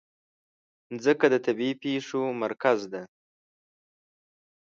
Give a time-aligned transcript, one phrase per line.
[0.93, 3.01] مځکه د طبیعي پېښو مرکز ده.